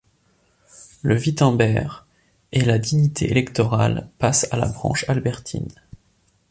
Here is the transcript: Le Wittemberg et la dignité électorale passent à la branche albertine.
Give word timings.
Le 1.03 1.15
Wittemberg 1.15 2.05
et 2.51 2.61
la 2.65 2.79
dignité 2.79 3.29
électorale 3.29 4.09
passent 4.17 4.47
à 4.49 4.57
la 4.57 4.65
branche 4.67 5.07
albertine. 5.07 5.69